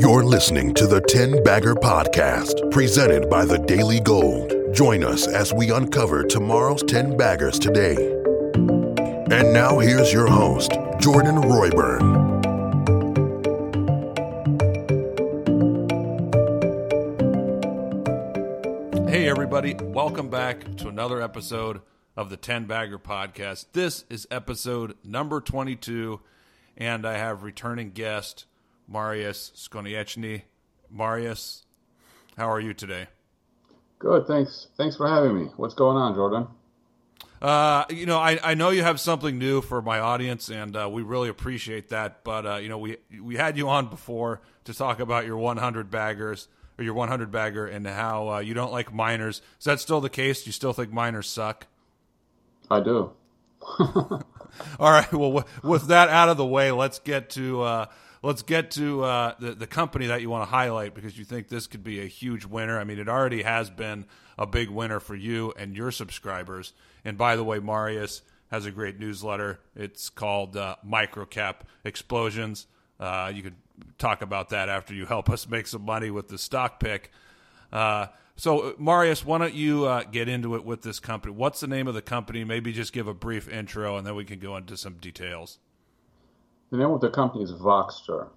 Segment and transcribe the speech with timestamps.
[0.00, 4.54] You're listening to the 10 Bagger Podcast, presented by the Daily Gold.
[4.72, 7.96] Join us as we uncover tomorrow's 10 baggers today.
[7.96, 12.38] And now here's your host, Jordan Roy-Byrne.
[19.08, 21.80] Hey, everybody, welcome back to another episode
[22.16, 23.66] of the 10 Bagger Podcast.
[23.72, 26.20] This is episode number 22,
[26.76, 28.44] and I have returning guest
[28.90, 30.42] Mariusz Skonieczny.
[30.94, 31.62] Mariusz,
[32.36, 33.06] how are you today?
[33.98, 34.68] Good, thanks.
[34.76, 35.50] Thanks for having me.
[35.56, 36.46] What's going on, Jordan?
[37.40, 40.88] Uh, you know, I, I know you have something new for my audience, and uh,
[40.90, 42.24] we really appreciate that.
[42.24, 45.90] But uh, you know, we we had you on before to talk about your 100
[45.90, 49.40] baggers or your 100 bagger and how uh, you don't like miners.
[49.58, 50.42] Is that still the case?
[50.42, 51.66] Do you still think miners suck?
[52.70, 53.12] I do.
[53.78, 54.22] All
[54.80, 55.12] right.
[55.12, 57.86] Well, w- with that out of the way, let's get to uh,
[58.22, 61.48] let's get to uh, the the company that you want to highlight because you think
[61.48, 62.78] this could be a huge winner.
[62.78, 66.72] I mean, it already has been a big winner for you and your subscribers.
[67.04, 69.60] And by the way, Mariusz has a great newsletter.
[69.74, 72.66] It's called uh, Microcap Explosions.
[72.98, 73.56] Uh, you could
[73.98, 77.10] talk about that after you help us make some money with the stock pick.
[77.72, 81.34] Uh, so, Mariusz, why don't you uh, get into it with this company?
[81.34, 82.44] What's the name of the company?
[82.44, 85.58] Maybe just give a brief intro, and then we can go into some details.
[86.70, 88.28] The name of the company is Voxtur.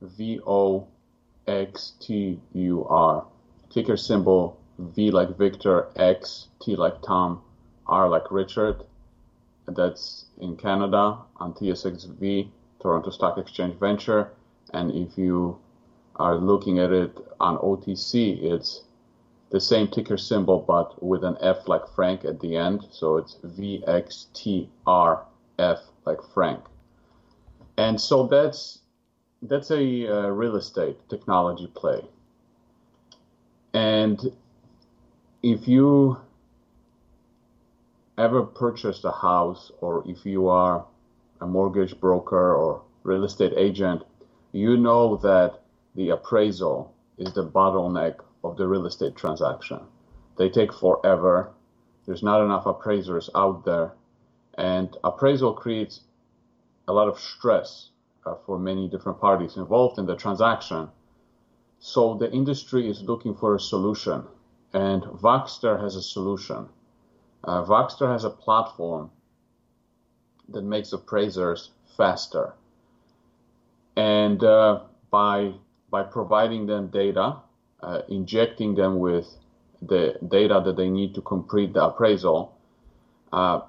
[0.00, 0.88] V O
[1.46, 3.26] X T U R.
[3.68, 7.42] Ticker symbol V like Victor, X, T like Tom,
[7.86, 8.84] R like Richard.
[9.68, 12.48] That's in Canada on TSXV,
[12.80, 14.30] Toronto Stock Exchange Venture.
[14.72, 15.58] And if you
[16.16, 18.84] are looking at it on OTC, it's
[19.50, 22.86] the same ticker symbol but with an F like Frank at the end.
[22.90, 24.68] So it's VXTRF
[26.06, 26.64] like Frank.
[27.76, 28.80] And so that's
[29.42, 32.02] that's a uh, real estate technology play.
[33.74, 34.32] And
[35.42, 36.16] if you
[38.16, 40.84] ever purchased a house or if you are
[41.40, 44.02] a mortgage broker or real estate agent,
[44.52, 45.60] you know that
[45.94, 49.80] the appraisal is the bottleneck of the real estate transaction.
[50.36, 51.50] They take forever.
[52.06, 53.92] There's not enough appraisers out there.
[54.56, 56.00] And appraisal creates
[56.86, 57.90] a lot of stress
[58.26, 60.88] uh, for many different parties involved in the transaction.
[61.78, 64.24] So the industry is looking for a solution,
[64.72, 66.68] and Voxtur has a solution.
[67.42, 69.10] Uh, Voxtur has a platform
[70.48, 72.54] that makes appraisers faster,
[73.96, 74.80] and uh,
[75.10, 75.52] by
[75.90, 77.36] by providing them data,
[77.82, 79.26] uh, injecting them with
[79.80, 82.56] the data that they need to complete the appraisal.
[83.32, 83.60] Uh,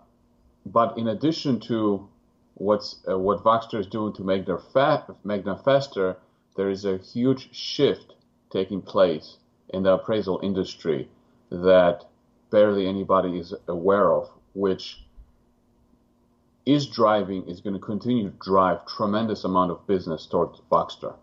[0.66, 2.08] but in addition to
[2.56, 6.18] what's uh, what Voxtur is doing to make their fa- make them faster,
[6.56, 8.16] there is a huge shift
[8.50, 9.38] taking place
[9.70, 11.08] in the appraisal industry
[11.50, 12.06] that
[12.50, 15.02] barely anybody is aware of, which
[16.66, 21.16] is driving is going to continue to drive tremendous amount of business towards Voxtur.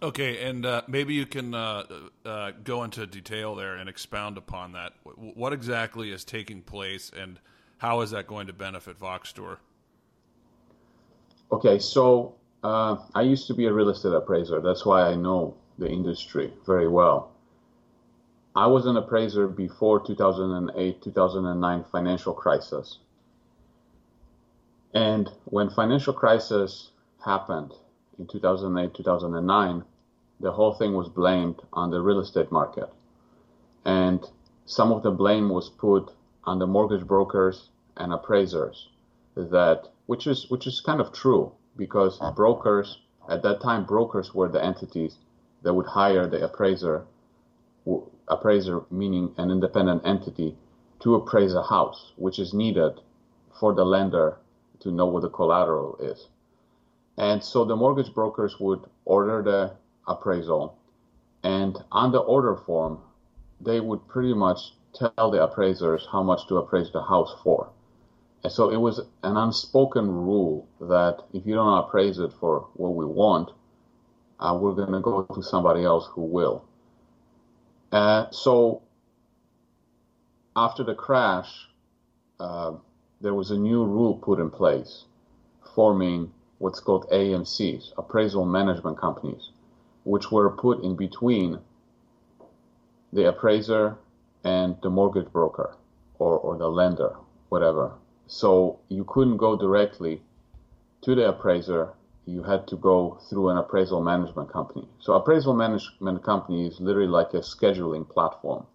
[0.00, 1.82] Okay, and uh, maybe you can uh,
[2.24, 4.92] uh, go into detail there and expound upon that.
[5.02, 7.40] What exactly is taking place, and
[7.78, 9.58] how is that going to benefit Voxtur?
[11.50, 14.60] Okay, so uh, I used to be a real estate appraiser.
[14.60, 17.32] That's why I know the industry very well.
[18.54, 22.98] I was an appraiser before 2008, 2009 financial crisis.
[24.92, 26.90] And when financial crisis
[27.24, 27.72] happened
[28.18, 29.84] in 2008, 2009,
[30.40, 32.88] the whole thing was blamed on the real estate market.
[33.84, 34.24] And
[34.66, 36.10] some of the blame was put
[36.48, 38.88] on the mortgage brokers and appraisers
[39.36, 42.32] that which is which is kind of true because uh-huh.
[42.32, 42.98] brokers
[43.28, 45.16] at that time brokers were the entities
[45.62, 47.04] that would hire the appraiser
[48.28, 50.56] appraiser meaning an independent entity
[51.00, 52.92] to appraise a house which is needed
[53.60, 54.38] for the lender
[54.80, 56.28] to know what the collateral is.
[57.16, 59.72] And so the mortgage brokers would order the
[60.06, 60.78] appraisal
[61.42, 62.98] and on the order form
[63.60, 67.70] they would pretty much tell the appraisers how much to appraise the house for
[68.44, 72.94] and so it was an unspoken rule that if you don't appraise it for what
[72.94, 73.50] we want,
[74.38, 76.64] uh, we're going to go to somebody else who will.
[77.90, 78.82] Uh, so
[80.54, 81.68] after the crash,
[82.38, 82.72] uh,
[83.20, 85.04] there was a new rule put in place,
[85.74, 89.50] forming what's called AMCs, appraisal management companies,
[90.04, 91.58] which were put in between
[93.12, 93.96] the appraiser
[94.44, 95.76] and the mortgage broker
[96.18, 97.16] or, or the lender,
[97.48, 97.92] whatever.
[98.26, 100.22] So you couldn't go directly
[101.02, 101.94] to the appraiser.
[102.26, 104.86] you had to go through an appraisal management company.
[105.00, 108.66] So appraisal management company is literally like a scheduling platform.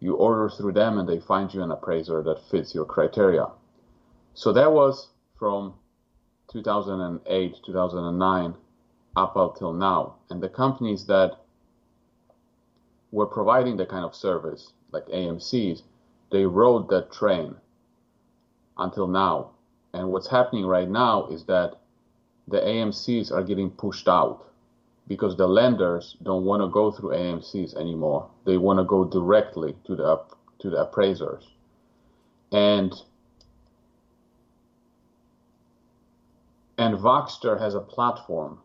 [0.00, 3.46] You order through them and they find you an appraiser that fits your criteria.
[4.34, 5.08] So that was
[5.38, 5.74] from
[6.52, 8.54] 2008, 2009
[9.16, 10.14] up until now.
[10.30, 11.38] And the companies that
[13.10, 15.82] were providing the kind of service, like AMCs,
[16.30, 17.54] they rode that train
[18.76, 19.50] until now.
[19.94, 21.78] And what's happening right now is that
[22.46, 24.44] the AMCs are getting pushed out
[25.06, 28.28] because the lenders don't want to go through AMCs anymore.
[28.44, 30.20] They want to go directly to the
[30.60, 31.44] to the appraisers.
[32.52, 32.92] And
[36.76, 38.60] and Voxtur has a platform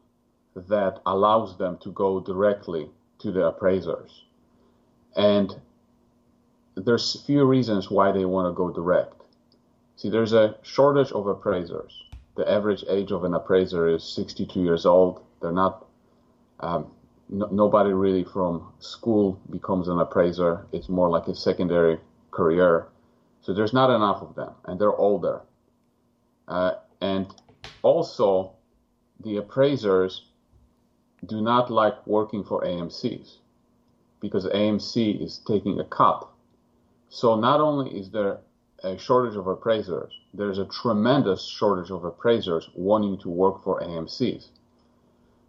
[0.56, 2.90] that allows them to go directly
[3.20, 4.26] to the appraisers.
[5.16, 5.54] And
[6.76, 9.22] there's few reasons why they want to go direct.
[9.96, 12.04] See, there's a shortage of appraisers
[12.36, 15.22] the average age of an appraiser is 62 years old.
[15.42, 15.86] They're not,
[16.60, 16.88] um,
[17.30, 20.66] no, nobody really from school becomes an appraiser.
[20.72, 22.00] It's more like a secondary
[22.32, 22.88] career.
[23.42, 25.42] So there's not enough of them, and they're older.
[26.48, 27.28] Uh, and
[27.82, 28.54] also,
[29.24, 30.26] the appraisers
[31.26, 33.38] do not like working for AMCs
[34.24, 36.26] because AMC is taking a cut.
[37.10, 38.40] So not only is there
[38.82, 44.48] a shortage of appraisers, there's a tremendous shortage of appraisers wanting to work for AMCs.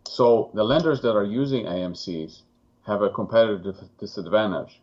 [0.09, 2.43] So the lenders that are using AMCs
[2.85, 4.81] have a competitive disadvantage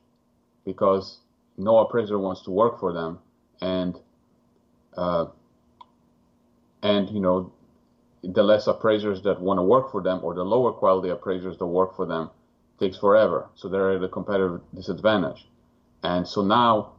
[0.64, 1.18] because
[1.58, 3.20] no appraiser wants to work for them,
[3.60, 4.00] and
[4.96, 5.26] uh,
[6.82, 7.52] and you know
[8.24, 11.66] the less appraisers that want to work for them or the lower quality appraisers that
[11.66, 12.30] work for them
[12.82, 13.48] takes forever.
[13.56, 15.48] So they're at a competitive disadvantage,
[16.04, 16.94] and so now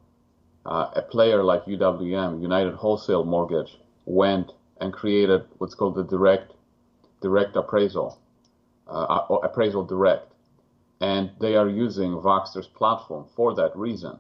[0.64, 3.76] uh, a player like UWM, United Wholesale Mortgage,
[4.06, 6.52] went and created what's called the direct
[7.20, 8.18] direct appraisal,
[8.88, 10.32] uh, appraisal direct,
[11.00, 14.18] and they are using Voxtur's platform for that reason.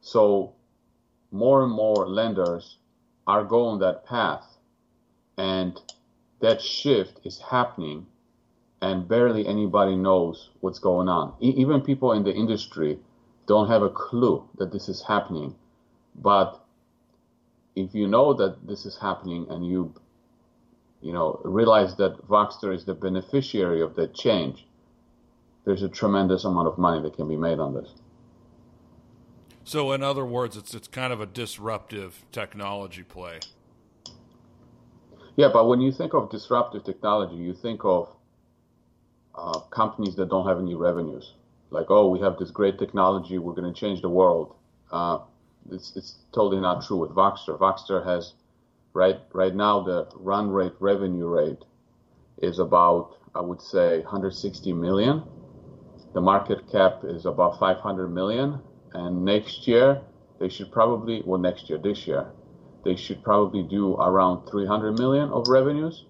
[0.00, 0.52] So
[1.32, 2.76] more and more lenders
[3.26, 4.46] are going that path,
[5.36, 5.80] and
[6.40, 8.06] that shift is happening,
[8.80, 11.34] and barely anybody knows what's going on.
[11.40, 12.98] E- even people in the industry
[13.46, 15.54] don't have a clue that this is happening
[16.14, 16.64] but
[17.74, 19.92] if you know that this is happening and you
[21.00, 24.66] you know realize that Voxtur is the beneficiary of that change,
[25.64, 27.90] there's a tremendous amount of money that can be made on this.
[29.64, 33.40] So, in other words, it's it's kind of a disruptive technology play.
[35.36, 38.08] Yeah, but when you think of disruptive technology, you think of
[39.36, 41.34] uh, companies that don't have any revenues.
[41.70, 44.54] Like, oh, we have this great technology, we're going to change the world.
[44.92, 45.18] Uh,
[45.70, 47.58] it's, it's totally not true with Voxtur.
[47.58, 48.34] Voxtur has
[48.92, 51.64] right right now the run rate revenue rate
[52.38, 55.22] is about I would say 160 million.
[56.12, 58.60] The market cap is about 500 million,
[58.92, 60.00] and next year
[60.38, 62.30] they should probably well next year this year
[62.84, 66.04] they should probably do around 300 million of revenues.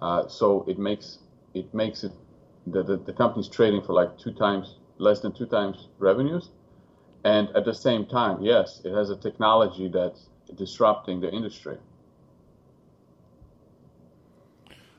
[0.00, 1.18] Uh, so it makes
[1.54, 2.12] it makes it
[2.66, 6.50] the, the the company's trading for like two times less than two times revenues
[7.26, 11.76] and at the same time, yes, it has a technology that's disrupting the industry.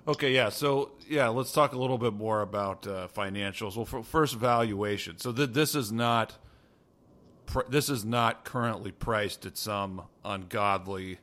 [0.05, 0.49] Okay, yeah.
[0.49, 3.77] So, yeah, let's talk a little bit more about uh, financials.
[3.77, 5.17] Well, first, valuation.
[5.19, 6.37] So, th- this is not
[7.45, 11.19] pr- this is not currently priced at some ungodly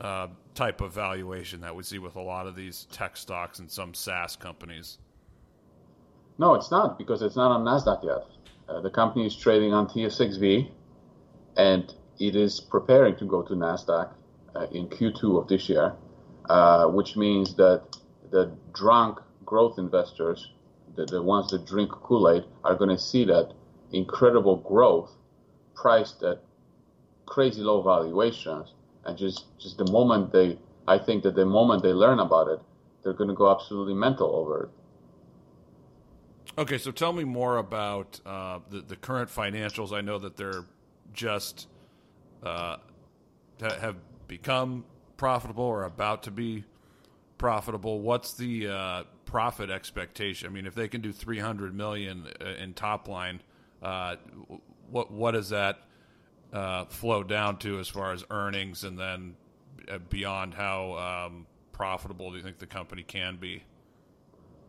[0.00, 3.70] uh, type of valuation that we see with a lot of these tech stocks and
[3.70, 4.98] some SaaS companies.
[6.38, 8.24] No, it's not because it's not on Nasdaq yet.
[8.68, 10.70] Uh, the company is trading on TSXV,
[11.56, 14.12] and it is preparing to go to Nasdaq
[14.54, 15.94] uh, in Q2 of this year,
[16.48, 17.82] uh, which means that
[18.30, 20.52] the drunk growth investors,
[20.94, 23.52] the, the ones that drink Kool-Aid, are going to see that
[23.92, 25.10] incredible growth
[25.74, 26.42] priced at
[27.26, 31.92] crazy low valuations, and just just the moment they, I think that the moment they
[31.92, 32.60] learn about it,
[33.02, 34.77] they're going to go absolutely mental over it.
[36.56, 39.92] Okay, so tell me more about uh, the the current financials.
[39.92, 40.64] I know that they're
[41.12, 41.68] just
[42.42, 42.76] uh,
[43.60, 44.84] have become
[45.16, 46.64] profitable or about to be
[47.38, 48.00] profitable.
[48.00, 50.48] What's the uh, profit expectation?
[50.48, 53.40] I mean, if they can do three hundred million uh, in top line,
[53.82, 54.16] uh,
[54.90, 55.80] what what does that
[56.52, 59.36] uh, flow down to as far as earnings, and then
[60.10, 63.62] beyond how um, profitable do you think the company can be?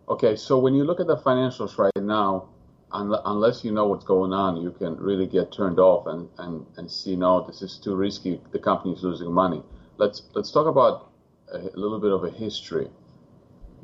[0.10, 2.50] Okay, so when you look at the financials right now,
[2.92, 6.66] un- unless you know what's going on, you can really get turned off and, and,
[6.78, 8.42] and see, no, this is too risky.
[8.51, 9.62] The company is losing money.
[9.98, 11.12] Let's let's talk about
[11.54, 12.89] a, little bit of a history.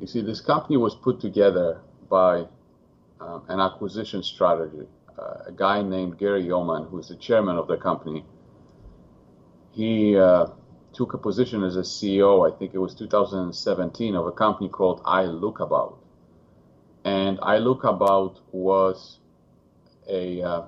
[0.00, 1.80] You see, this company was put together
[2.10, 2.46] by
[3.20, 4.88] um, an acquisition strategy.
[5.16, 8.24] Uh, a guy named Gary Yeoman, who's the chairman of the company,
[9.70, 10.46] he uh,
[10.92, 15.04] took a position as a CEO, I think it was 2017, of a company called
[15.04, 15.98] iLookAbout.
[17.06, 19.20] And iLookAbout was
[20.08, 20.62] a uh,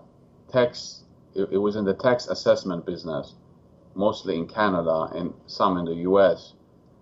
[0.52, 1.02] tax,
[1.34, 3.34] it, it was in the tax assessment business,
[3.96, 6.52] mostly in Canada and some in the US.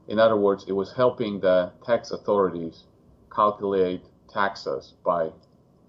[0.09, 2.85] In other words, it was helping the tax authorities
[3.31, 5.28] calculate taxes by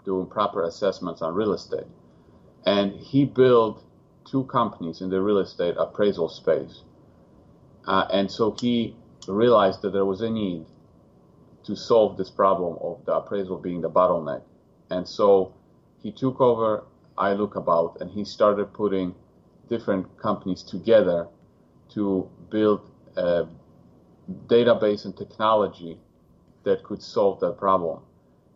[0.04, 1.88] doing proper assessments on real estate.
[2.66, 3.82] And he built
[4.25, 6.82] two companies in the real estate appraisal space.
[7.86, 10.66] Uh, and so he realized that there was a need
[11.68, 14.42] to solve this problem of the appraisal being the bottleneck.
[14.90, 15.54] And so
[16.02, 16.86] he took over
[17.18, 19.14] iLookAbout and he started putting
[19.70, 21.28] different companies together
[21.90, 23.48] to build a
[24.48, 26.00] database and technology
[26.64, 28.00] that could solve that problem.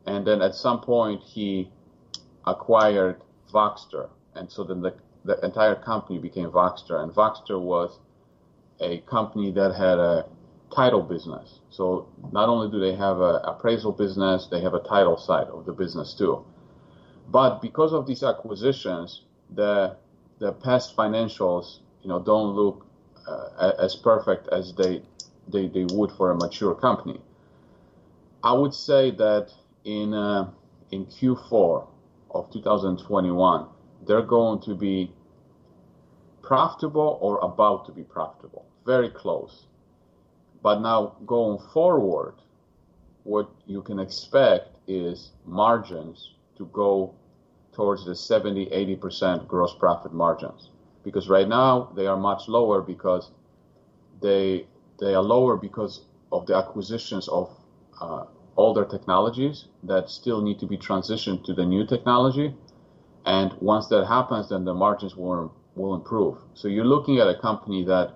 [0.05, 1.69] And then at some point he
[2.47, 3.21] acquired
[3.53, 4.07] Voxtur.
[4.35, 4.93] and so then the,
[5.25, 7.03] the entire company became Voxtur.
[7.03, 7.99] and Voxtur was
[8.79, 10.25] a company that had a
[10.75, 11.59] title business.
[11.69, 15.65] So not only do they have an appraisal business, they have a title side of
[15.65, 16.45] the business too.
[17.29, 19.23] But because of these acquisitions,
[19.55, 19.95] the
[20.39, 22.85] the past financials, you know, don't look
[23.27, 25.01] uh, as perfect as they,
[25.47, 27.21] they they would for a mature company.
[28.43, 29.53] I would say that
[29.85, 30.49] in uh,
[30.91, 31.87] in Q4
[32.31, 33.67] of 2021,
[34.05, 35.11] they're going to be
[36.41, 39.67] profitable or about to be profitable, very close.
[40.61, 42.35] But now going forward,
[43.23, 47.13] what you can expect is margins to go
[47.73, 50.69] towards the 70, 80% gross profit margins.
[51.03, 53.31] Because right now they are much lower because
[54.21, 54.67] they
[54.99, 56.01] they are lower because
[56.31, 57.49] of the acquisitions of
[57.99, 58.25] uh,
[58.55, 62.53] older technologies that still need to be transitioned to the new technology.
[63.25, 66.37] And once that happens, then the margins will, will improve.
[66.53, 68.13] So you're looking at a company that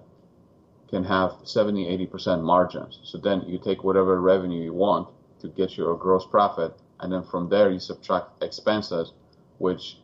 [0.89, 2.99] can have 70, 80% margins.
[3.03, 7.23] So then you take whatever revenue you want to get your gross profit, and then
[7.23, 9.13] from there you subtract expenses,
[9.57, 9.97] which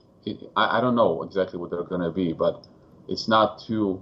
[0.55, 2.65] I, I don't know exactly what they're going to be, but
[3.07, 4.01] it's not too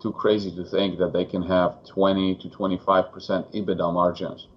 [0.00, 4.48] too crazy to think that they can have 20 to 25% EBITDA margins.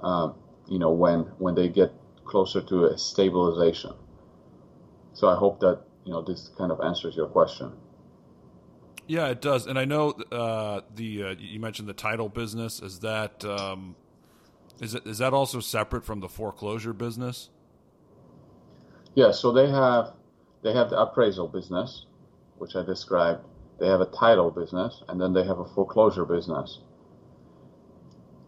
[0.00, 0.34] Um,
[0.68, 1.92] you know, when when they get
[2.24, 3.92] closer to a stabilization.
[5.14, 7.72] So I hope that you know this kind of answers your question.
[9.06, 9.66] Yeah, it does.
[9.66, 12.80] And I know uh, the uh, you mentioned the title business.
[12.80, 13.94] Is that um,
[14.80, 17.50] is it is that also separate from the foreclosure business?
[19.14, 19.30] Yeah.
[19.30, 20.14] So they have
[20.62, 22.06] they have the appraisal business,
[22.58, 23.44] which I described.
[23.78, 26.80] They have a title business, and then they have a foreclosure business.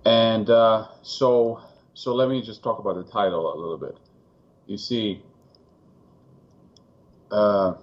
[0.05, 1.61] And uh, so
[1.95, 3.97] so let me just talk about the title a little bit.
[4.67, 5.23] You see,
[7.31, 7.75] uh,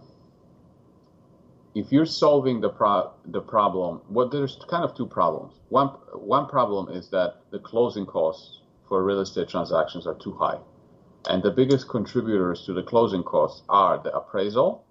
[1.75, 5.53] if you're solving the pro- the problem, well, there's kind of two problems.
[5.69, 10.59] One one problem is that the closing costs for real estate transactions are too high,
[11.29, 14.85] and the biggest contributors to the closing costs are the appraisal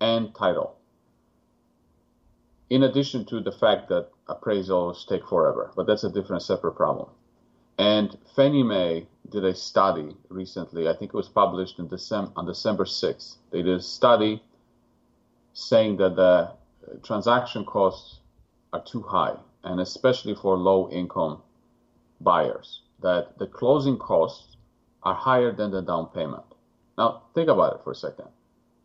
[0.00, 0.76] and title.
[2.70, 7.10] In addition to the fact that appraisals take forever, but that's a different separate problem.
[7.78, 10.88] And Fannie Mae did a study recently.
[10.88, 13.36] I think it was published in December, on December 6th.
[13.50, 14.42] They did a study
[15.58, 16.52] saying that the uh,
[17.02, 18.20] transaction costs
[18.72, 19.34] are too high,
[19.64, 21.42] and especially for low income
[22.20, 24.56] buyers, that the closing costs
[25.02, 26.44] are higher than the down payment.
[26.96, 28.28] Now, think about it for a second.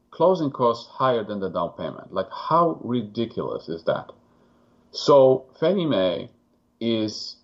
[0.10, 2.12] Closing costs higher than the down payment.
[2.12, 4.12] Like, how ridiculous is that?
[4.92, 6.30] So, Fannie Mae
[6.80, 7.36] is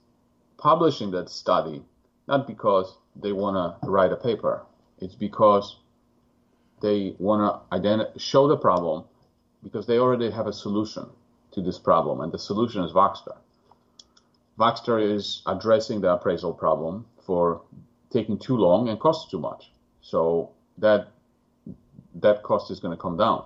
[0.58, 1.84] publishing that study
[2.28, 4.64] not because they want to write a paper.
[5.00, 5.78] It's because
[6.82, 9.06] they want to show the problem
[9.64, 11.06] because they already have a solution
[11.52, 13.38] to this problem, and the solution is Voxtur.
[14.58, 17.62] Voxtur is addressing the appraisal problem for
[18.10, 19.72] taking too long and costs too much.
[20.02, 21.08] So that
[22.16, 23.46] that cost is going to come down.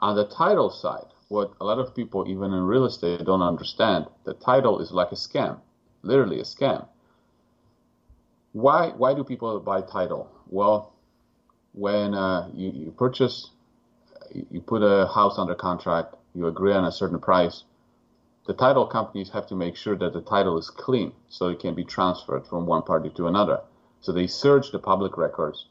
[0.00, 4.06] On the title side, what a lot of people, even in real estate, don't understand,
[4.24, 5.60] the title is like a scam
[6.02, 6.86] literally a scam.
[8.52, 10.30] Why why do people buy title?
[10.48, 10.92] Well,
[11.72, 13.50] when uh, you, you purchase,
[14.50, 17.64] you put a house under contract, you agree on a certain price.
[18.46, 21.74] The title companies have to make sure that the title is clean, so it can
[21.74, 23.60] be transferred from one party to another.
[24.00, 25.66] So they search the public records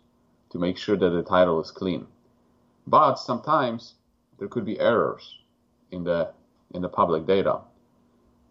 [0.51, 2.07] to make sure that the title is clean.
[2.87, 3.95] But sometimes
[4.37, 5.37] there could be errors
[5.91, 6.31] in the
[6.73, 7.59] in the public data.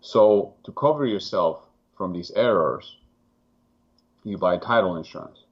[0.01, 1.63] So to cover yourself
[1.97, 2.97] from these errors,
[4.25, 5.45] you buy title insurance.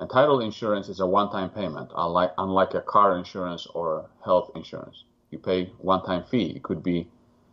[0.00, 5.04] And title insurance is a one-time payment, unlike unlike a car insurance or health insurance.
[5.30, 6.54] You pay one-time fee.
[6.56, 7.06] It could be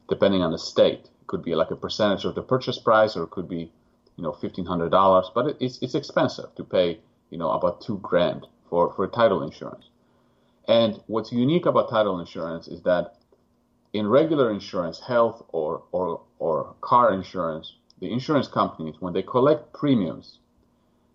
[0.07, 1.09] depending on the state.
[1.21, 3.69] It could be like a percentage of the purchase price, or it could be,
[4.15, 5.29] you know, fifteen hundred dollars.
[5.35, 7.01] But it's it's expensive to pay,
[7.31, 9.89] you know, about two grand for for title insurance.
[10.69, 13.17] And what's unique about title insurance is that
[13.91, 19.73] in regular insurance, health or or or car insurance, the insurance companies when they collect
[19.73, 20.39] premiums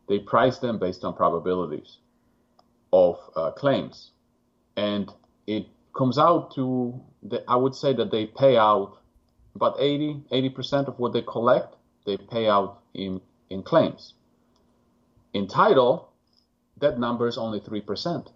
[0.09, 1.99] they price them based on probabilities
[2.93, 4.11] of uh, claims,
[4.77, 5.13] and
[5.47, 8.99] it comes out to the, I would say that they pay out
[9.55, 11.77] about 80 percent of what they collect.
[12.07, 14.15] They pay out in in claims.
[15.33, 16.11] In title,
[16.79, 18.31] that number is only three percent.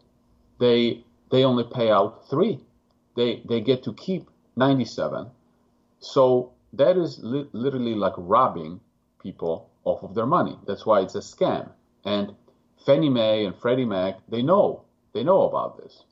[0.58, 2.60] They they only pay out three.
[3.16, 5.26] They they get to keep 97.
[6.00, 8.80] So that is li- literally like robbing
[9.22, 10.58] people off of their money.
[10.66, 11.70] That's why it's a scam.
[12.04, 12.34] And
[12.84, 14.82] Fannie Mae and Freddie Mac, they know,
[15.14, 16.04] they know about this.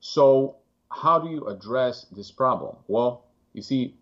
[0.00, 0.56] So
[0.90, 2.76] how do you address this problem?
[2.86, 3.94] Well, you see,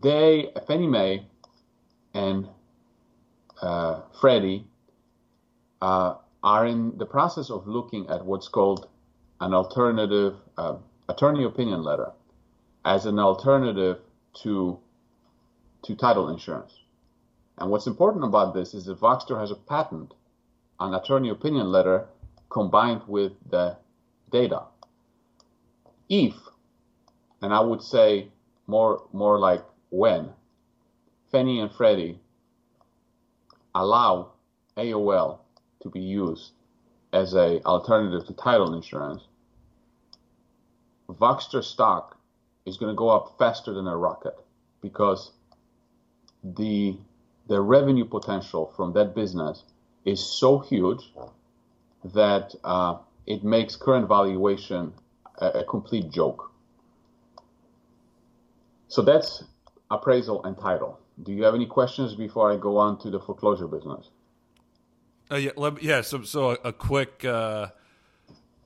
[0.00, 1.26] they, Fannie Mae
[2.14, 2.48] and
[3.60, 4.64] uh, Freddie
[5.82, 8.88] uh, are in the process of looking at what's called
[9.40, 10.76] an alternative uh,
[11.08, 12.12] attorney opinion letter
[12.84, 13.98] as an alternative
[14.42, 14.78] to
[15.82, 16.83] to title insurance.
[17.58, 20.12] And what's important about this is that Voxtur has a patent
[20.78, 22.06] on attorney opinion letter
[22.50, 23.76] combined with the
[24.30, 24.62] data.
[26.08, 26.34] If,
[27.40, 28.28] and I would say
[28.66, 30.30] more more like when,
[31.30, 32.18] Fannie and Freddie
[33.74, 34.32] allow
[34.76, 35.38] AOL
[35.82, 36.52] to be used
[37.12, 39.22] as a alternative to title insurance,
[41.08, 42.18] Voxtur stock
[42.66, 44.34] is going to go up faster than a rocket
[44.80, 45.32] because
[46.42, 46.96] the
[47.46, 49.64] the revenue potential from that business
[50.04, 51.12] is so huge
[52.04, 54.92] that uh, it makes current valuation
[55.38, 56.50] a, a, complete joke.
[58.88, 59.44] So that's
[59.90, 61.00] appraisal and title.
[61.22, 64.10] Do you have any questions before I go on to the foreclosure business?
[65.30, 66.02] Uh, yeah, let, yeah.
[66.02, 67.68] So, so a, a quick, uh,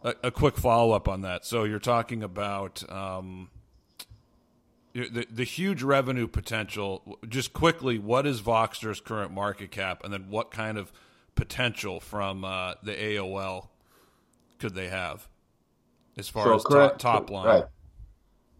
[0.02, 1.44] a, a, quick follow up on that.
[1.44, 3.50] So you're talking about um,
[5.06, 7.18] the, the huge revenue potential.
[7.28, 10.92] Just quickly, what is Voxtur's current market cap, and then what kind of
[11.34, 13.68] potential from uh, the AOL
[14.58, 15.28] could they have
[16.16, 17.46] as far so as current, top, top line?
[17.46, 17.64] Right.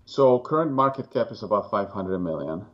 [0.07, 2.65] So current market cap is about 500 million,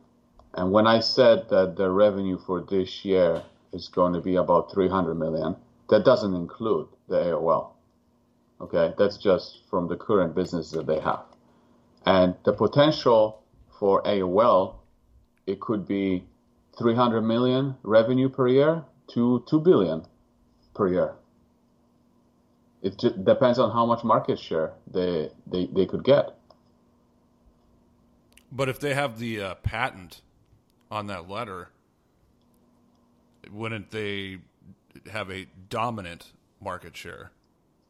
[0.55, 4.72] and when I said that the revenue for this year is going to be about
[4.72, 5.57] 300 million,
[5.90, 7.70] that doesn't include the AOL.
[8.61, 11.24] Okay, that's just from the current business that they have.
[12.07, 13.42] And the potential
[13.79, 14.77] for AOL,
[15.47, 16.25] it could be
[16.79, 20.03] 300 million revenue per year to 2 billion
[20.75, 21.15] per year.
[22.83, 26.35] It just depends on how much market share they, they, they could get.
[28.53, 30.21] But if they have the uh, patent
[30.91, 31.71] on that letter,
[33.51, 34.39] wouldn't they
[35.11, 37.33] have a dominant market share?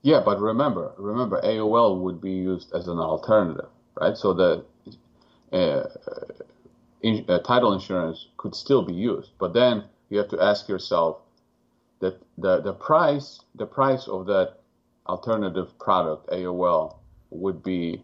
[0.03, 3.69] Yeah, but remember, remember, AOL would be used as an alternative,
[4.01, 4.17] right?
[4.17, 4.65] So the
[5.55, 5.85] uh,
[7.03, 9.31] in, uh, title insurance could still be used.
[9.39, 11.19] But then you have to ask yourself
[12.01, 14.55] that the, the price the price of that
[15.07, 16.97] alternative product AOL
[17.31, 18.03] would be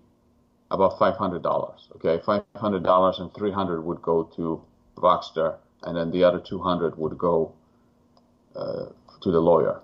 [0.70, 1.88] about five hundred dollars.
[1.96, 4.62] Okay, five hundred dollars and three hundred would go to
[4.96, 7.52] Voxtur, and then the other two hundred would go
[8.54, 8.86] uh,
[9.22, 9.80] to the lawyer.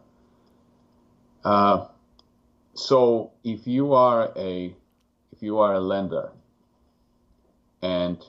[1.45, 1.87] Uh,
[2.75, 4.75] so if you are a
[5.33, 6.31] if you are a lender
[7.83, 8.25] and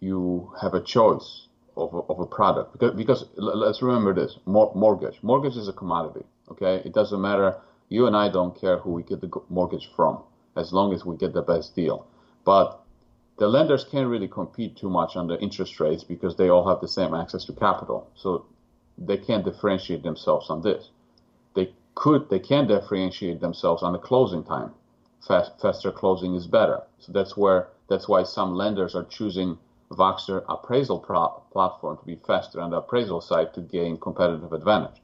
[0.00, 2.72] you have a choice of a, of a product.
[2.72, 5.18] Because, because let's remember this mortgage.
[5.22, 6.82] Mortgage is a commodity okay?
[6.84, 7.56] It doesn't matter.
[7.88, 10.22] You and i don't care who we get the mortgage from
[10.56, 12.06] as long as we get the best deal.
[12.44, 12.80] But
[13.38, 16.80] the lenders can't really compete too much on the interest rates because they all have
[16.80, 18.08] the same access to capital.
[18.14, 18.44] So
[18.98, 20.90] they can't differentiate themselves on this.
[21.54, 24.72] They could they can differentiate themselves on the closing time.
[25.26, 26.82] Fast, faster closing is better.
[26.98, 29.58] So that's where that's why some lenders are choosing
[29.90, 35.02] Voxtur appraisal pro- platform to be faster on the appraisal side to gain competitive advantage.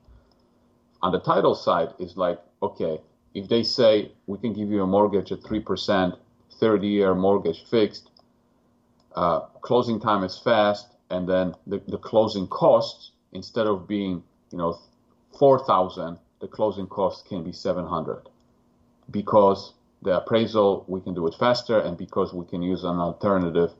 [1.02, 3.00] On the title side, is like, okay,
[3.34, 6.16] if they say we can give you a mortgage at 3%,
[6.60, 8.10] 30 year mortgage fixed,
[9.16, 14.22] uh, closing time is fast, and then the, the closing costs, instead of being,
[14.52, 14.78] you know,
[15.38, 18.28] 4,000, the closing cost can be 700
[19.10, 19.72] because
[20.02, 23.72] the appraisal, we can do it faster, and because we can use an alternative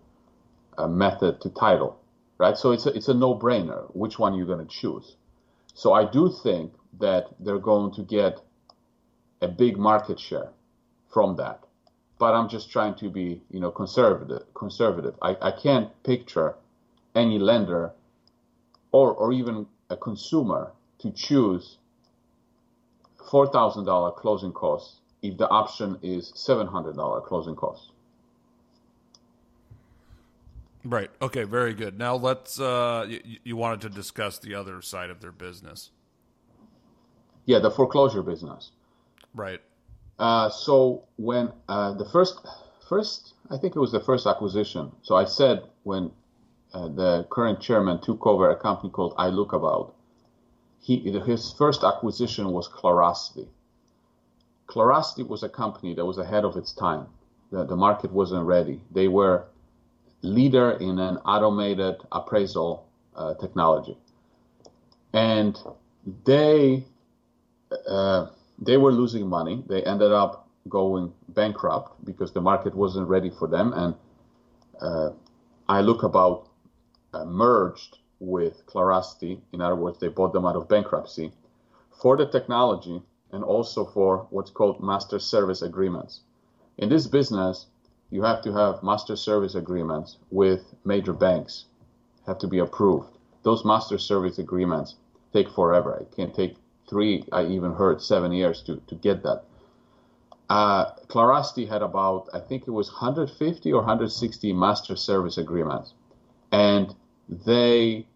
[0.79, 1.99] uh, method to title,
[2.39, 2.57] right?
[2.57, 5.17] So it's a, it's a no-brainer which one you're going to choose.
[5.75, 8.41] So I do think that they're going to get
[9.41, 10.51] a big market share
[11.13, 11.61] from that.
[12.19, 14.43] But I'm just trying to be, you know, conservative.
[14.55, 15.15] Conservative.
[15.21, 16.55] I, I can't picture
[17.15, 17.93] any lender
[18.93, 21.79] or or even a consumer to choose
[23.31, 27.91] four thousand dollar closing costs if the option is seven hundred dollar closing costs.
[30.85, 31.11] Right.
[31.21, 31.45] Okay.
[31.45, 31.99] Very good.
[31.99, 32.61] Now let's.
[32.61, 35.91] Uh, you, you wanted to discuss the other side of their business.
[37.45, 38.71] Yeah, the foreclosure business.
[39.35, 39.61] Right.
[40.19, 42.41] Uh, so when uh, the first,
[42.89, 44.91] first, I think it was the first acquisition.
[45.03, 46.11] So I said when
[46.73, 49.93] uh, the current chairman took over a company called iLookAbout,
[50.81, 53.49] he his first acquisition was Clarosity.
[54.67, 57.07] Clarosity was a company that was ahead of its time.
[57.53, 58.81] The, the market wasn't ready.
[58.91, 59.45] They were
[60.23, 63.97] leader in an automated appraisal uh, technology,
[65.13, 65.59] and
[66.25, 66.85] they
[67.89, 68.27] uh,
[68.59, 69.63] they were losing money.
[69.69, 73.73] They ended up going bankrupt because the market wasn't ready for them.
[73.73, 73.95] And
[74.81, 75.11] uh,
[75.69, 76.47] iLookAbout
[77.15, 79.41] uh, merged with Clarosity.
[79.53, 81.33] In other words, they bought them out of bankruptcy
[82.01, 86.21] for the technology and also for what's called master service agreements.
[86.79, 87.67] In this business,
[88.11, 91.65] you have to have master service agreements with major banks,
[92.27, 93.09] have to be approved.
[93.43, 94.97] Those master service agreements
[95.33, 95.97] take forever.
[95.97, 96.57] It can take
[96.89, 99.45] three, I even heard seven years to, to get that.
[100.49, 105.95] Uh, Clarosity had about, I think it was 150 or 160 master service agreements.
[106.53, 106.95] And
[107.29, 108.07] they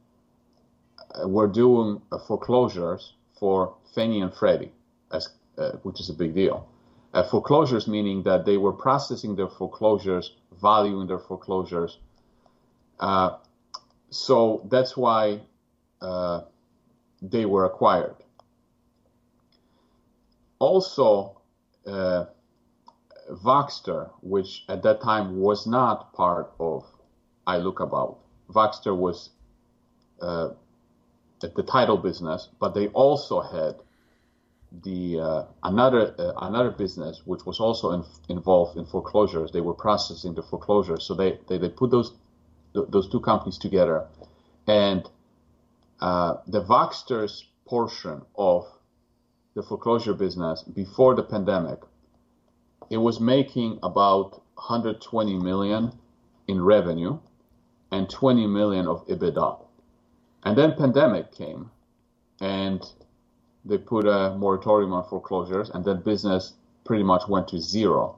[1.15, 4.73] uh, were doing uh, foreclosures for Fannie and Freddie,
[5.13, 6.69] as, uh, which is a big deal.
[7.13, 11.99] Uh, foreclosures meaning that they were processing their foreclosures, valuing their foreclosures.
[13.01, 13.37] Uh,
[14.11, 15.41] so that's why
[16.01, 16.43] uh,
[17.23, 18.15] they were acquired
[20.61, 21.41] also
[21.87, 22.27] uh,
[23.31, 26.85] Voxtur, which at that time was not part of
[27.49, 28.17] iLookAbout.
[28.53, 29.31] Voxtur was
[30.21, 30.51] uh,
[31.41, 33.77] the title business, but they also had
[34.85, 39.51] the uh, another uh, another business which was also in, involved in foreclosures.
[39.53, 42.13] They were processing the foreclosures, so they they, they put those
[42.75, 44.07] th- those two companies together,
[44.67, 45.09] and
[46.01, 48.67] uh, the Voxtur's portion of
[49.55, 51.81] the foreclosure business before the pandemic,
[52.89, 55.93] it was making about 120 million
[56.47, 57.19] in revenue
[57.91, 59.65] and 20 million of EBITDA.
[60.45, 61.71] And then pandemic came
[62.41, 62.83] and
[63.65, 68.17] they put a moratorium on foreclosures and that business pretty much went to zero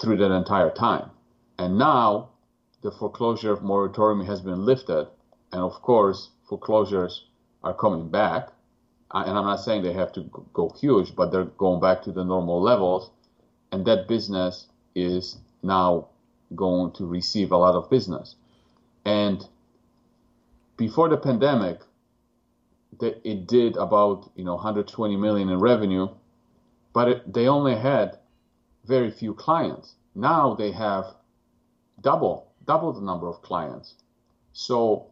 [0.00, 1.10] through that entire time.
[1.58, 2.30] And now
[2.82, 5.06] the foreclosure moratorium has been lifted
[5.52, 7.24] and of course foreclosures
[7.64, 8.50] are coming back
[9.10, 12.12] uh, and I'm not saying they have to go huge, but they're going back to
[12.12, 13.10] the normal levels,
[13.72, 16.08] and that business is now
[16.54, 18.34] going to receive a lot of business.
[19.04, 19.46] And
[20.76, 21.80] before the pandemic,
[23.02, 26.08] it did about you know 120 million in revenue,
[26.92, 28.18] but it, they only had
[28.84, 29.94] very few clients.
[30.14, 31.06] Now they have
[32.00, 33.94] double double the number of clients.
[34.52, 35.06] So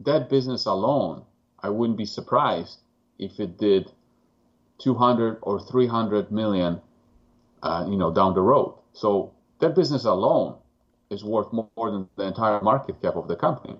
[0.00, 1.24] that business alone,
[1.60, 2.78] I wouldn't be surprised
[3.18, 3.90] if it did
[4.78, 6.80] 200 or 300 million,
[7.62, 8.74] uh, you know, down the road.
[8.92, 10.56] So that business alone
[11.10, 13.76] is worth more than the entire market cap of the company.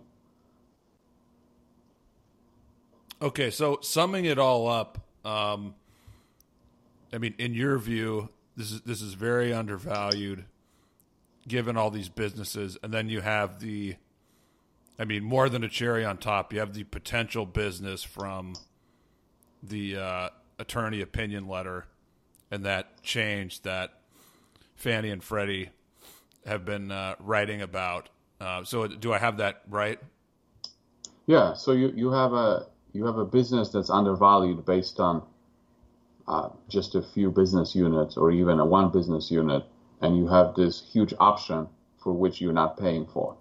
[3.20, 5.74] Okay, so summing it all up, um,
[7.12, 10.44] I mean, in your view, this is this is very undervalued,
[11.46, 13.96] given all these businesses, and then you have the,
[14.98, 16.52] I mean, more than a cherry on top.
[16.52, 18.54] You have the potential business from
[19.62, 20.28] the uh,
[20.58, 21.86] attorney opinion letter
[22.50, 23.94] and that change that
[24.76, 25.70] Fannie and Freddie
[26.46, 28.08] have been uh, writing about.
[28.40, 29.98] Uh, so, do I have that right?
[31.26, 31.52] Yeah.
[31.52, 35.22] So you, you have a you have a business that's undervalued based on
[36.26, 39.64] uh, just a few business units or even a one business unit,
[40.00, 41.68] and you have this huge option
[42.02, 43.36] for which you're not paying for.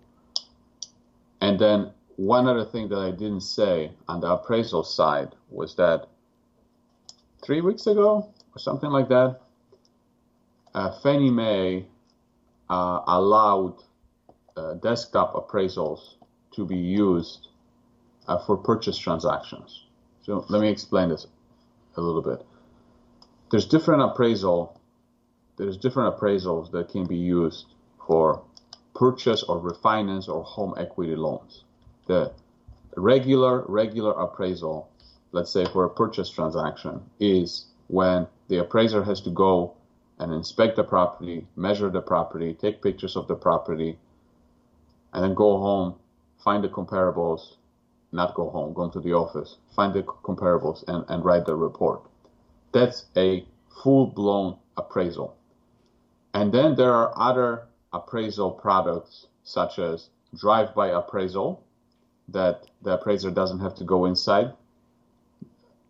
[1.42, 6.08] And then one other thing that I didn't say on the appraisal side was that
[7.44, 9.40] three weeks ago or something like that,
[10.74, 11.86] uh, Fannie Mae
[12.70, 13.76] uh, allowed
[14.56, 16.16] uh, desktop appraisals
[16.56, 17.47] to be used
[18.28, 19.86] uh, for purchase transactions.
[20.24, 21.28] So let me explain this
[21.96, 22.46] a little bit.
[23.50, 24.80] There's different appraisal.
[25.58, 27.66] There's different appraisals that can be used
[28.06, 28.42] for
[28.94, 31.63] purchase or refinance or home equity loans.
[32.08, 32.32] The
[32.96, 34.90] regular regular appraisal,
[35.32, 39.74] let's say for a purchase transaction, is when the appraiser has to go
[40.20, 43.98] and inspect the property, measure the property, take pictures of the property,
[45.13, 45.96] and then go home,
[46.44, 47.57] find the comparables,
[48.12, 52.02] not go home, go into the office, find the comparables, and, and write the report.
[52.72, 53.46] That's a
[53.84, 55.36] full blown appraisal.
[56.34, 61.63] And then there are other appraisal products, such as drive by appraisal,
[62.30, 64.54] that the appraiser doesn't have to go inside.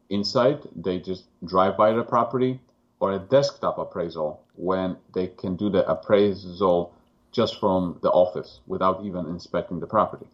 [0.09, 2.61] Inside, they just drive by the property,
[2.99, 6.93] or a desktop appraisal when they can do the appraisal
[7.31, 10.25] just from the office without even inspecting the property.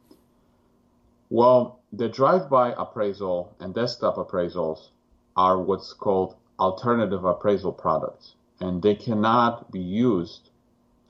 [1.34, 4.90] Well, the drive-by appraisal and desktop appraisals
[5.36, 10.52] are what's called alternative appraisal products, and they cannot be used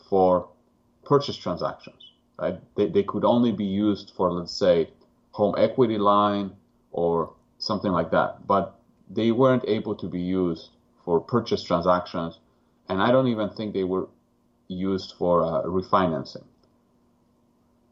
[0.10, 0.48] for
[1.04, 2.12] purchase transactions.
[2.40, 2.58] Right?
[2.76, 4.92] They, they could only be used for, let's say,
[5.32, 6.56] home equity line
[6.94, 10.70] or something like that, but they weren't able to be used
[11.04, 12.40] for purchase transactions,
[12.88, 14.08] and I don't even think they were
[14.70, 16.46] used for uh, refinancing.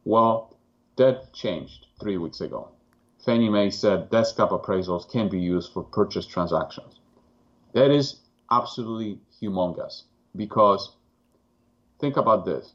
[0.05, 0.55] Well,
[0.97, 2.69] that changed three weeks ago.
[3.25, 6.99] Fannie Mae said desktop appraisals can be used for purchase transactions.
[7.73, 10.03] That is absolutely humongous
[10.35, 10.95] because
[11.99, 12.73] think about this.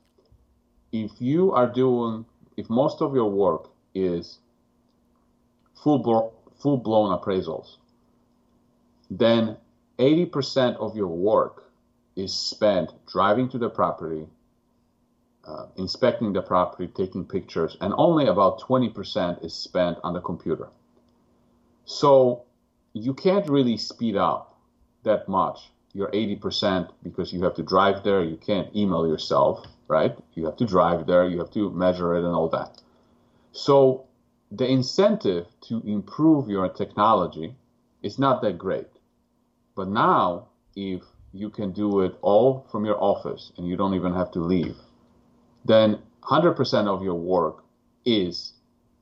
[0.92, 2.24] If you are doing,
[2.57, 4.38] if most of your work is
[5.83, 7.76] full, full blown appraisals,
[9.11, 9.57] then
[9.98, 11.64] 80% of your work
[12.14, 14.26] is spent driving to the property,
[15.47, 20.69] uh, inspecting the property, taking pictures, and only about 20% is spent on the computer.
[21.85, 22.43] So
[22.93, 24.59] you can't really speed up
[25.05, 28.23] that much You're 80% because you have to drive there.
[28.23, 30.15] You can't email yourself, right?
[30.35, 32.83] You have to drive there, you have to measure it and all that.
[33.53, 34.05] So
[34.51, 37.55] the incentive to improve your technology
[38.03, 38.89] is not that great.
[39.75, 44.13] But now, if you can do it all from your office and you don't even
[44.15, 44.77] have to leave,
[45.66, 47.64] then 100% of your work
[48.05, 48.52] is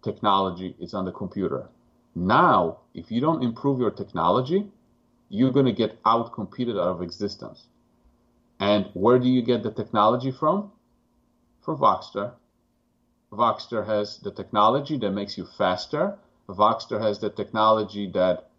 [0.02, 1.68] technology, it's on the computer.
[2.14, 4.70] Now, if you don't improve your technology,
[5.28, 7.64] you're going to get out competed out of existence.
[8.60, 10.70] And where do you get the technology from?
[11.62, 12.32] From Voxtur.
[13.32, 16.16] Voxtur has the technology that makes you faster.
[16.48, 18.50] Voxtur has the technology that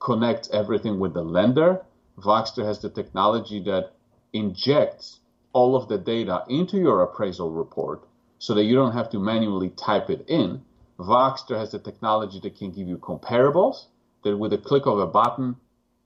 [0.00, 1.80] connects everything with the lender.
[2.18, 3.92] Voxtur has the technology that
[4.32, 5.20] injects
[5.52, 8.04] all of the data into your appraisal report
[8.38, 10.62] so that you don't have to manually type it in.
[10.98, 13.86] Voxtur has the technology that can give you comparables
[14.24, 15.56] that with a click of a button,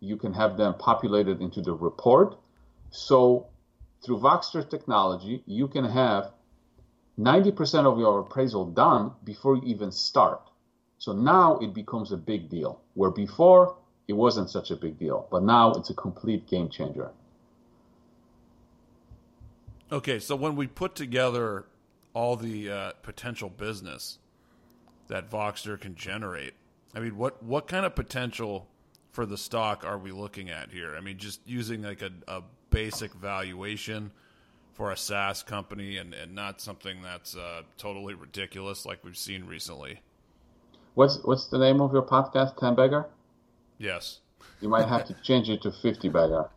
[0.01, 2.37] you can have them populated into the report.
[2.91, 3.47] So
[4.05, 6.33] through Voxtur technology, you can have
[7.19, 10.41] 90% of your appraisal done before you even start.
[10.99, 13.77] So now it becomes a big deal, where before
[14.09, 15.27] it wasn't such a big deal.
[15.31, 17.11] But now it's a complete game changer.
[19.90, 21.66] Okay, so when we put together
[22.12, 24.18] all the uh, potential business
[25.09, 26.55] that Voxtur can generate,
[26.94, 28.66] I mean, what what kind of potential
[29.12, 30.96] for the stock are we looking at here?
[30.96, 34.11] I mean, just using like a, a basic valuation
[34.72, 39.44] for a SaaS company and, and not something that's uh, totally ridiculous like we've seen
[39.44, 40.01] recently.
[40.94, 43.07] What's what's the name of your podcast, Ten Bagger?
[43.79, 44.20] Yes.
[44.61, 46.49] You might have to change it to 50 bagger.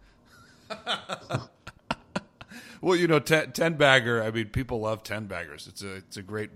[2.81, 4.21] well, you know, ten bagger.
[4.21, 5.67] I mean, people love ten baggers.
[5.67, 6.51] It's a it's a great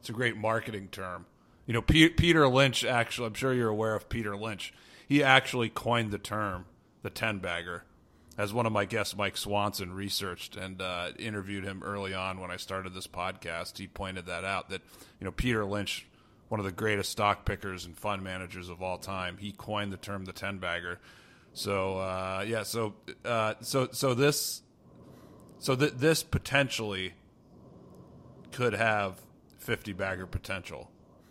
[0.00, 1.26] it's a great marketing term.
[1.66, 3.28] You know, P- Peter Lynch actually.
[3.28, 4.72] I'm sure you're aware of Peter Lynch.
[5.08, 6.66] He actually coined the term
[7.02, 7.84] the ten bagger,
[8.38, 12.50] as one of my guests, Mike Swanson, researched and uh, interviewed him early on when
[12.50, 13.78] I started this podcast.
[13.78, 14.82] He pointed that out that
[15.20, 16.06] you know Peter Lynch
[16.52, 19.38] one of the greatest stock pickers and fund managers of all time.
[19.38, 21.00] He coined the term the ten bagger.
[21.54, 22.92] So uh, yeah, so
[23.24, 24.60] uh, so so this
[25.62, 27.12] so th- this potentially
[28.50, 29.22] could have
[29.58, 30.90] fifty bagger potential.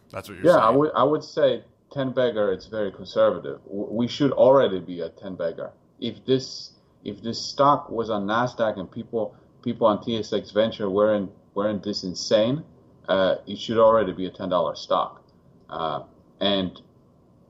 [0.09, 0.63] That's what you're yeah, saying.
[0.63, 2.53] Yeah, I would I would say ten bagger.
[2.53, 3.59] It's very conservative.
[3.67, 5.71] We should already be at ten bagger.
[5.99, 6.71] If this
[7.03, 12.05] if this stock was on Nasdaq and people people on TSX Venture weren't weren't this
[12.05, 12.63] insane,
[13.09, 15.25] uh, it should already be a ten dollar stock.
[15.69, 16.03] Uh,
[16.39, 16.81] and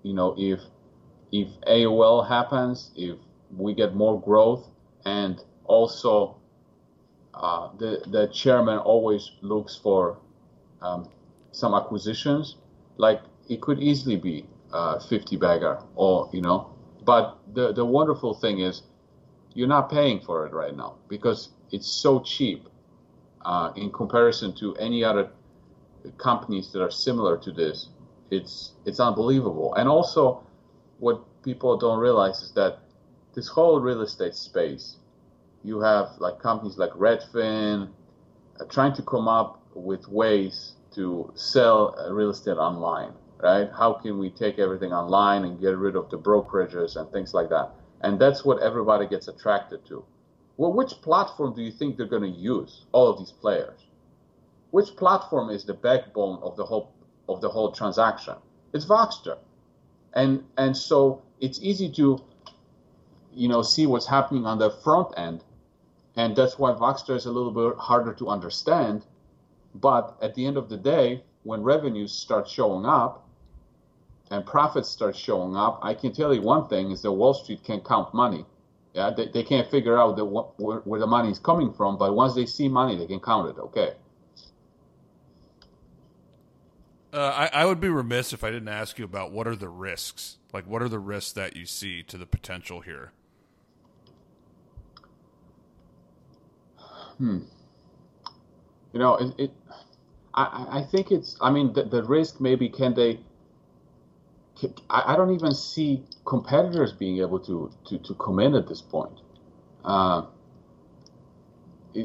[0.02, 0.60] you know, if
[1.32, 3.20] if AOL happens, if
[3.56, 4.68] we get more growth,
[5.06, 6.41] and also
[7.34, 10.18] uh, the the chairman always looks for
[10.82, 11.10] um,
[11.52, 12.58] some acquisitions,
[12.98, 16.74] like it could easily be uh, 50 bagger or you know.
[17.04, 18.84] But the the wonderful thing is,
[19.54, 22.68] you're not paying for it right now because it's so cheap
[23.46, 25.30] uh, in comparison to any other
[26.18, 27.90] companies that are similar to this.
[28.30, 29.74] It's it's unbelievable.
[29.76, 30.44] And also,
[31.00, 32.80] what people don't realize is that
[33.34, 34.98] this whole real estate space,
[35.64, 37.90] you have like companies like Redfin
[38.60, 43.70] uh, trying to come up with ways to sell uh, real estate online, right?
[43.78, 47.50] How can we take everything online and get rid of the brokerages and things like
[47.50, 47.72] that?
[48.02, 50.04] And that's what everybody gets attracted to.
[50.58, 52.86] Well, which platform do you think they're going to use?
[52.92, 53.80] All of these players.
[54.72, 56.94] Which platform is the backbone of the whole
[57.28, 58.36] of the whole transaction?
[58.74, 59.38] It's Voxtur,
[60.14, 62.22] and and so it's easy to,
[63.34, 65.44] you know, see what's happening on the front end,
[66.16, 69.06] and that's why Voxtur is a little bit harder to understand.
[69.76, 73.28] But at the end of the day, when revenues start showing up,
[74.32, 77.64] and profits start showing up, I can tell you one thing is that Wall Street
[77.64, 78.46] can count money.
[78.94, 82.16] Yeah, they, they can't figure out the, where, where the money is coming from, but
[82.16, 83.60] once they see money, they can count it.
[83.60, 83.94] Okay.
[87.14, 89.68] Uh, I, I would be remiss if I didn't ask you about what are the
[89.68, 90.38] risks?
[90.54, 93.12] Like, what are the risks that you see to the potential here?
[97.22, 97.38] Hmm.
[98.94, 99.34] You know, it.
[99.38, 99.52] it
[100.34, 101.38] I, I think it's.
[101.40, 103.20] I mean, the, the risk maybe can they.
[104.90, 108.82] I, I don't even see competitors being able to to, to come in at this
[108.82, 109.20] point.
[109.86, 110.24] Uh,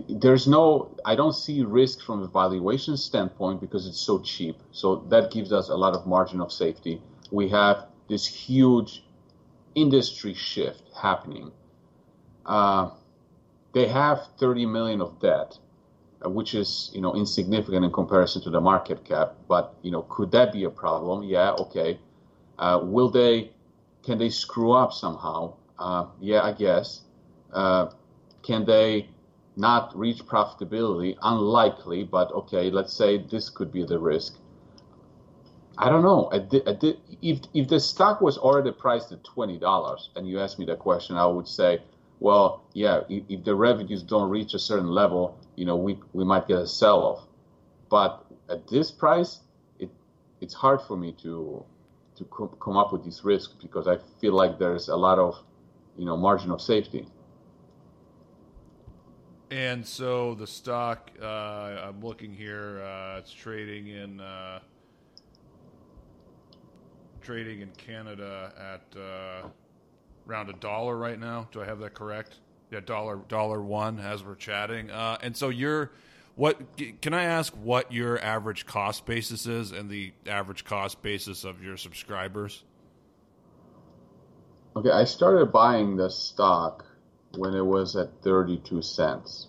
[0.09, 4.97] there's no i don't see risk from a valuation standpoint because it's so cheap so
[5.11, 7.01] that gives us a lot of margin of safety
[7.31, 9.05] we have this huge
[9.77, 11.53] industry shift happening
[12.47, 12.91] uh,
[13.77, 15.59] they have 30 million of debt
[16.25, 20.03] uh, which is you know insignificant in comparison to the market cap but you know
[20.09, 21.23] could that be a problem?
[21.23, 22.01] Yeah okay.
[22.59, 23.51] Uh, will they
[24.03, 25.53] can they screw up somehow?
[25.79, 27.03] Uh, yeah i guess.
[27.53, 27.91] Uh,
[28.43, 29.11] can they
[29.57, 34.39] not reach profitability, unlikely, but okay, let's say this could be the risk.
[35.79, 36.31] I don't know.
[37.23, 41.17] If, if the stock was already priced at $20 and you asked me that question,
[41.17, 41.81] I would say,
[42.21, 46.49] well, yeah, if, the revenues don't reach a certain level, you know, we, we might
[46.49, 47.27] get a sell off.
[47.91, 49.41] But at this price,
[49.79, 49.91] it,
[50.41, 51.65] it's hard for me to,
[52.17, 52.25] to
[52.61, 55.37] come up with this risk because I feel like there's a lot of,
[55.97, 57.07] you know, margin of safety.
[59.51, 64.59] And so the stock, uh, I'm looking here, uh, it's trading in uh,
[67.21, 69.49] trading in Canada at uh,
[70.29, 71.49] around a dollar right now.
[71.53, 72.41] Do I have that correct?
[72.71, 74.91] Yeah, dollar dollar one as we're chatting.
[74.91, 75.93] Uh, and so you're
[76.35, 76.61] what?
[77.01, 81.63] Can I ask what your average cost basis is and the average cost basis of
[81.63, 82.65] your subscribers?
[84.77, 86.85] Okay, I started buying the stock
[87.39, 89.49] when it was at 32 cents.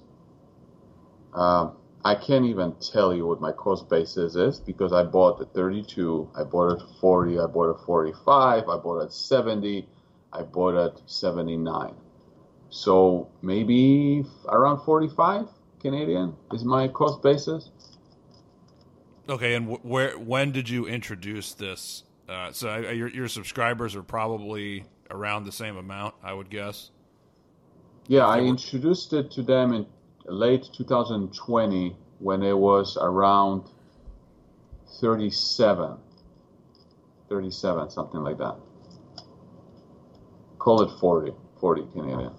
[1.33, 5.53] Um, I can't even tell you what my cost basis is because I bought at
[5.53, 9.87] 32, I bought at 40, I bought at 45, I bought at 70,
[10.33, 11.93] I bought at 79.
[12.69, 15.47] So maybe around 45
[15.79, 17.69] Canadian is my cost basis.
[19.29, 22.03] Okay, and where when did you introduce this?
[22.29, 26.91] Uh, so uh, your your subscribers are probably around the same amount, I would guess.
[28.07, 29.85] Yeah, I introduced it to them in
[30.25, 33.69] late 2020 when it was around
[35.01, 35.97] 37,
[37.29, 38.55] 37, something like that.
[40.67, 42.32] Call it 40, 40 Canadian.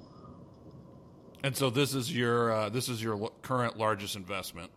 [1.43, 4.71] And so this is your uh, this is your current largest investment.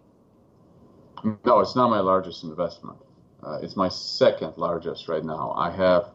[1.44, 2.98] No, it's not my largest investment.
[3.44, 5.52] Uh, it's my second largest right now.
[5.58, 6.12] I have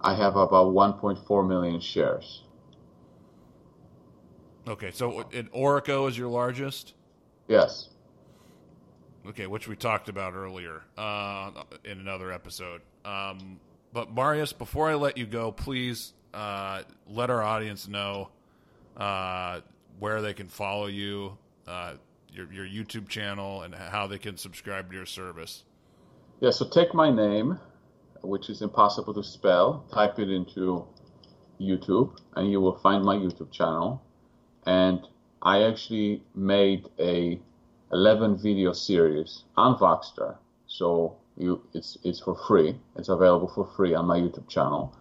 [0.00, 2.44] I have about 1.4 million shares.
[4.66, 6.94] Okay, so in Oroco is your largest.
[7.46, 7.90] Yes.
[9.26, 11.50] Okay, which we talked about earlier uh,
[11.84, 12.80] in another episode.
[13.04, 13.60] Um,
[13.94, 18.28] but Mariusz, before I let you go, please uh, let our audience know
[18.98, 19.60] uh,
[19.98, 21.94] where they can follow you, uh,
[22.30, 25.64] your, your YouTube channel, and how they can subscribe to your service.
[26.40, 27.58] Yeah, so take my name,
[28.22, 30.86] which is impossible to spell, type it into
[31.58, 34.02] YouTube, and you will find my YouTube channel
[34.66, 35.06] and
[35.42, 37.40] I actually made a
[37.92, 40.36] 11 video series on Voxtur.
[40.66, 42.76] So you, it's it's for free.
[42.96, 44.94] It's available for free on my YouTube channel.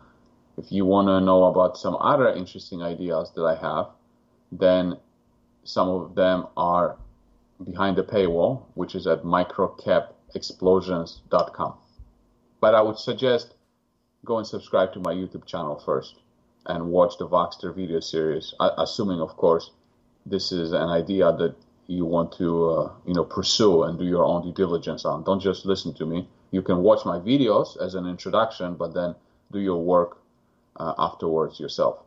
[0.58, 3.90] If you want to know about some other interesting ideas that I have,
[4.52, 4.98] then
[5.64, 6.98] some of them are
[7.64, 11.74] behind the paywall, which is at microcapexplosions.com.
[12.60, 13.54] But I would suggest
[14.26, 16.16] go and subscribe to my YouTube channel first
[16.66, 19.72] and watch the Voxtur video series, assuming, of course,
[20.26, 21.56] this is an idea that
[21.88, 25.24] you want to uh, you know pursue and do your own due diligence on.
[25.24, 26.28] Don't just listen to me.
[26.52, 29.16] You can watch my videos as an introduction, but then
[29.52, 30.20] do your work
[30.78, 32.00] uh, afterwards yourself.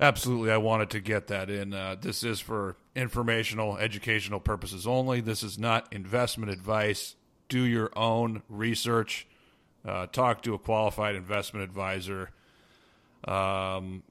[0.00, 1.72] Absolutely, I wanted to get that in.
[1.72, 5.20] Uh, this is for informational, educational purposes only.
[5.20, 7.14] This is not investment advice.
[7.48, 9.28] Do your own research.
[9.84, 12.30] Uh, talk to a qualified investment advisor.
[13.24, 14.02] Um,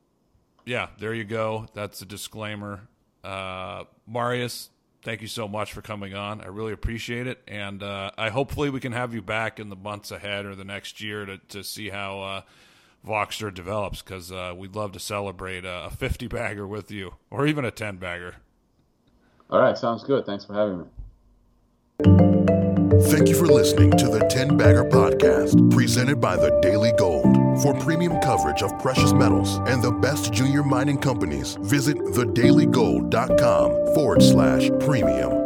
[0.66, 1.68] yeah, there you go.
[1.74, 2.88] That's a disclaimer.
[3.24, 4.70] Uh, Mariusz,
[5.04, 6.42] thank you so much for coming on.
[6.42, 9.76] I really appreciate it, and uh, I hopefully we can have you back in the
[9.76, 12.42] months ahead or the next year to to see how uh,
[13.06, 17.66] Voxtur develops because uh, we'd love to celebrate a 50 bagger with you or even
[17.66, 18.36] a 10 bagger.
[19.50, 20.26] All right, sounds good.
[20.26, 20.86] Thanks for having me.
[23.10, 27.41] Thank you for listening to the 10 Bagger Podcast, presented by the Daily Gold.
[27.62, 34.24] For premium coverage of precious metals and the best junior mining companies, visit thedailygold.com forward
[34.24, 35.41] slash premium.